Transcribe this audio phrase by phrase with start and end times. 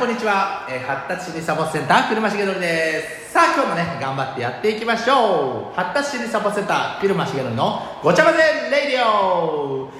[0.00, 3.34] こんにちは、えー発達心理サポートセンター車重則です。
[3.34, 5.76] さあ今日もね頑張ってやっていきましょう。
[5.76, 8.40] 発達心理サポートセンター車重則のごちゃ混ぜ
[8.70, 9.90] レイディオ。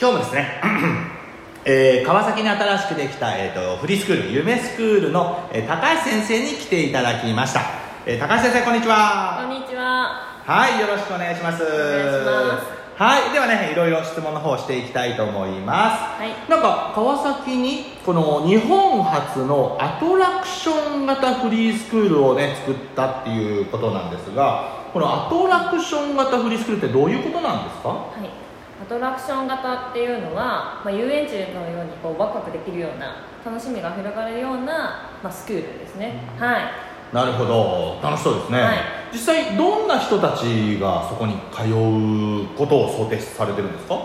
[0.00, 0.62] 今日もですね
[1.66, 7.60] えー川崎に新しくできた、えー、とフリースクール夢スクールの、えー高橋先生に来ていただきました、
[8.06, 9.44] えー高橋先生こんにちは。
[9.46, 10.40] こんにちは。
[10.46, 11.62] はい、よろしくお願いします。
[11.62, 16.20] お願いしますはい、ではね、いろいろ質問の方をしていきたいと思います。
[16.20, 27.88] はいなんか川崎にこの日本初のアトラクション型フリースクールをね作ったっていうことなんですが、このアトラクション型フリースクールってどういうことなんですか？
[27.88, 28.28] はい。
[28.82, 36.14] アトラクション型っていうのは、まあ、遊園地のようにこうワクワクできるような楽しみが広がるような、まあ、スクールですね。
[36.36, 37.14] はい。
[37.14, 38.60] なるほど、楽しそうですね。
[38.60, 43.98] はい実際どんな人たちがそこに通うことを想定されてるんですか？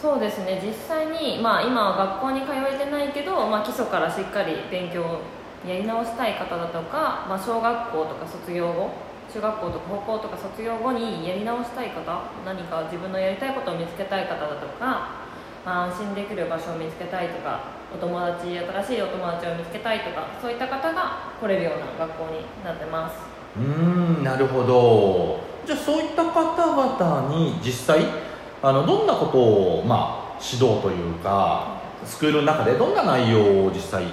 [0.00, 0.60] そうですね。
[0.62, 5.20] 実際に、まあ、今は学校に通えてないけど、まあ、基礎からしっかり勉強を
[5.66, 8.90] やり直したい方だとか、まあ、小学校とか卒業後
[9.32, 12.04] 中学校とか高校とか卒業後にやり直したい方
[12.44, 15.24] 何か自分のやりたいことを見つけたい方だとか、
[15.64, 17.60] まあ、安心できる場所を見つけたいとか
[17.94, 23.16] お友達新しいお友達を見つけたいとかそういった方が来れるような学校になってます
[23.56, 25.38] うんなるほど。
[25.66, 28.04] じゃあそういった方々に実際
[28.62, 34.04] あのどんなことを、まあ、指導というかスクールの中でどんな内容を実際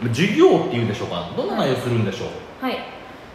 [0.00, 1.30] 授業っていうんでしょうか？
[1.36, 2.78] どんな内容するんでしょう、はい。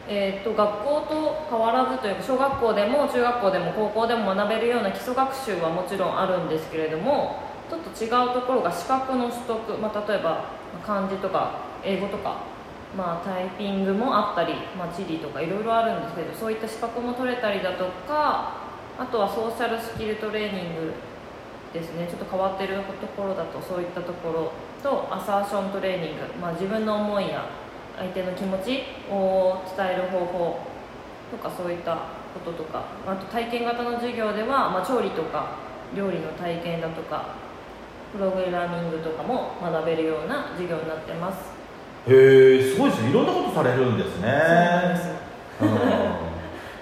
[0.07, 7.37] えー、と学校と変わらずというか小学校でも中学校でも高校でも学べるような基礎学習はもちろんあるんですけれども
[7.69, 10.45] ちょっと違うところが資格の取得、まあ、例えば
[10.85, 12.37] 漢字とか英語とか、
[12.97, 18.57] まあ、タイピングもあったり、まあ、地理とかいろいろあるんですけどそういった資格も取れたりだとか
[18.99, 20.93] あとはソーシャルスキルトレーニング
[21.73, 22.05] ですね。
[22.05, 24.51] ちょっと変わってるところだとそういったところ
[24.83, 27.45] とアサーショントレーニング、まあ、自分の思いや
[27.97, 30.59] 相手の気持ちを伝える方法
[31.31, 31.95] とかそういった
[32.33, 32.83] こととか。
[33.07, 35.55] あと体験型の授業では、まあ、調理とか
[35.95, 37.35] 料理の体験だとか
[38.11, 41.60] プログラミングとかも学べるような授業になってます。
[42.07, 43.09] へえすごいですね。
[43.11, 44.41] いろんなことされるんですね。
[44.41, 45.09] そうです
[45.61, 45.69] うん。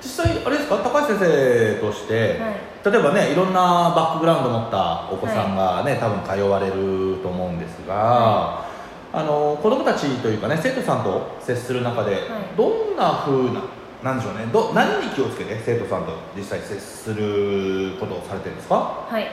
[0.02, 0.78] 実際あれですか？
[0.78, 2.56] 高橋先生として、はい。
[2.92, 8.66] 例えばねいろんなバックグラウンド持ったお子さんがね、多分通われると思うんですが、
[9.12, 12.22] あの子供たちというかね生徒さんと接する中で、
[12.56, 13.62] どんな風な
[14.02, 14.46] なんでしょうね。
[14.54, 19.06] ど何に気をつけて生徒さんと実際接することをされてるんですか？
[19.10, 19.28] はい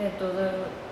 [0.00, 0.26] えっと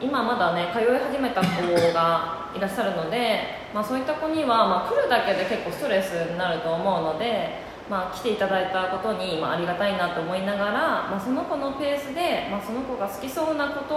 [0.04, 1.46] 今まだね通い始めた子
[1.94, 3.40] がいらっしゃるので、
[3.74, 7.50] まあ、そういった子には、まあ、来るだけで結構ストレスになると思うので、
[7.88, 13.94] まあ、来ていただいたことに、まあ、ありがたいなと思いながら、まあ、その子のペースで、まあ、その子が好きそうなこと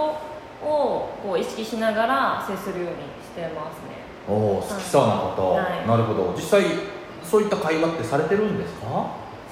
[0.64, 3.98] をこう意識しながら接するようにしてますね。
[4.28, 5.88] おお好きそうなこと、はい。
[5.88, 6.34] なるほど。
[6.36, 6.62] 実際
[7.24, 8.86] そういった会話ってされてるんですか？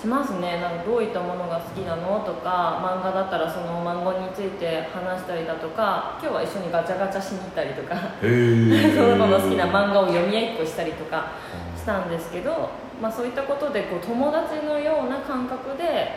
[0.00, 0.60] しますね。
[0.60, 11.34] なんかどういったものが好きなのとか漫画だったらその漫画について話したりだとか今日は一緒にガチャガチャしに行ったりとか その子の好きな漫画を読み合いっこしたりとか
[11.76, 12.70] したんですけど、
[13.02, 16.14] まあ、そういったことでこう友達のような感覚で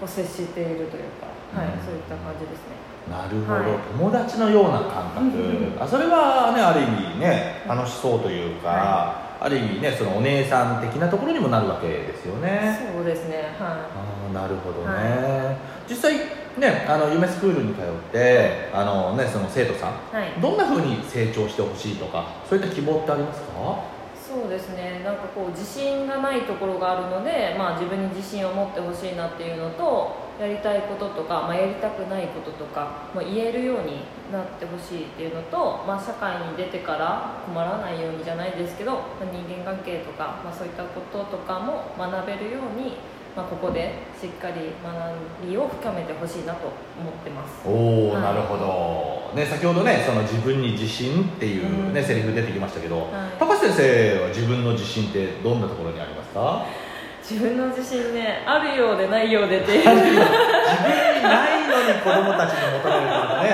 [0.00, 1.86] こう接しているというか、はいうん。
[1.86, 2.80] そういった感じですね。
[3.06, 3.78] なるほど、はい。
[3.96, 5.30] 友達のような感覚。
[5.78, 12.78] あそれはねある意味ね楽しそうというか、はある意味ねそのお姉さん的なところにもなるわけですよね。
[12.94, 13.88] そうですねはあ
[14.30, 15.56] あなるほどね、
[15.88, 16.14] 実際
[16.56, 23.99] ねあの夢スクールに通ってあの、ね、その生徒さんい、はい、どんなふうに成長してほしいとかそういった希望ってありますか？
[24.30, 25.02] そうですね。
[25.02, 39.02] なんかこう自信がないところがあるので、まあ、自分に自信を持ってほしいなっていうのとやりたいこととか、まあ、やりたくないこととか、まあ、言えるようになってほしいっていうのと、まあ、社会に出てから困らないようにじゃないですけど、まあ、
[39.34, 42.98] 人間関係とか、まあ、そういったこととかも学べるように、
[43.36, 46.66] まあ、ここでしっかり学びを深めてほしいなと
[46.98, 47.62] 思ってます。
[47.64, 47.70] お
[48.10, 48.22] お、はい。
[48.22, 52.04] なるほど、ね、先ほどねその自分に自信っていう、ねうん。
[52.04, 53.08] セリフ出てきましたけど、はい。
[53.38, 56.66] 高橋先生は自分の自信ってどんなところにありますか？
[57.22, 59.78] 自分の自信ねあるようでないようでっていう。
[59.78, 60.18] 自分に
[61.22, 63.50] ないのに子供たちに求めるからね。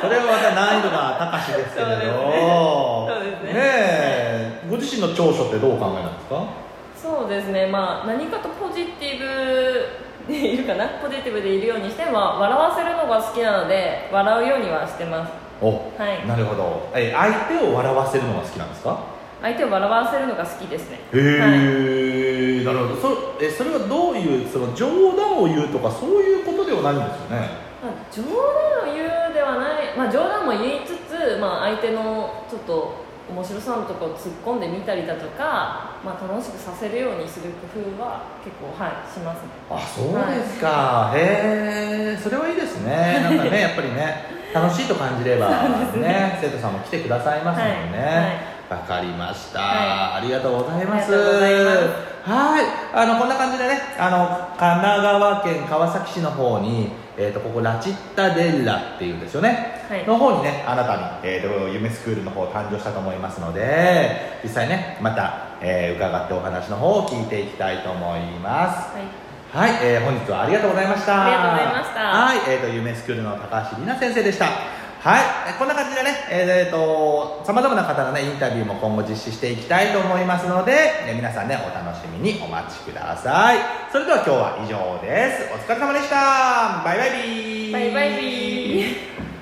[0.00, 3.08] それはまた難易度が高しですけれど。
[3.10, 3.52] そうですね。
[3.52, 6.65] ねえご自身の長所ってどうお考えなんですか？
[7.06, 7.66] そうですね。
[7.66, 10.86] まあ何かとポジティブでいるかな？
[11.02, 15.30] ポジティブでいるようにしては笑わせるのが好きなので笑うようにはしてます。
[15.62, 16.26] お、はい。
[16.26, 16.88] なるほど。
[16.94, 18.98] え相手を笑わせるのが好きなんですか？
[19.42, 20.98] 相手を笑わせるのが好きですね。
[21.12, 22.64] へえ、はい。
[22.64, 23.00] なるほど。
[23.00, 23.08] そ
[23.40, 27.48] えそれはどういうその冗談を言うとかそういうことではないんですよね？
[27.82, 39.48] まあ冗談を言うではない、まあ、冗談も言いつつ、まあ、相手のちょっと面白そうなところを突っ込んでみたりだとか、まあ、楽しくさせるようにする工夫は結構はいしますね。
[39.68, 43.20] あそうですか、へえそれはいいですね。
[43.22, 46.38] なんかね やっぱりね楽しいと感じればそうですね。
[46.40, 48.56] 生徒さんも来てくださいますもんね。
[48.70, 51.12] わ、かりました、ありがとうございます。
[51.12, 52.64] はい。
[52.94, 54.26] あのこんな感じでねあの
[54.56, 60.06] 神奈川県川崎市の方にえー、とここラチッタデッラっていうんですよね、はい。
[60.06, 68.94] の方にねあなたに、えー、と夢スクールの方誕生したと思いますので実際ねまた、えー伺ってお話の方を聞いていきたいと思います。
[68.94, 69.26] はい。
[69.52, 71.24] はい、えー本日はありがとうございました。
[71.24, 72.00] ありがとうございました。
[72.00, 74.75] はい、えっ、と、夢スクールの高橋里奈先生でした。
[75.06, 75.20] は
[75.54, 80.72] い、こんな感じでね、えっ、と、さまざまな方のね、インタビューも今後実施していきたいと思いますので、
[81.06, 83.58] え皆さんね、お楽しみにお待ちください。
[83.92, 85.54] それでは今日は以上です。
[85.54, 86.82] お疲れ様でした。
[86.84, 87.72] バイバイビー。
[87.72, 89.35] バイバイビー